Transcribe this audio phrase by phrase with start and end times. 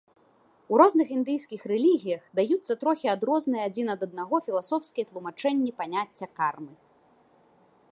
[0.75, 6.73] У розных індыйскіх рэлігіях даюцца трохі адрозныя адзін ад аднаго філасофскія тлумачэнні паняцця кармы.